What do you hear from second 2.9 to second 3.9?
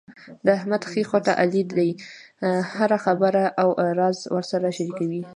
خبره او